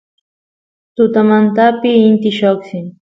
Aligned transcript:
tutamantapi 0.95 1.89
inti 2.07 2.29
lloqsin 2.37 2.85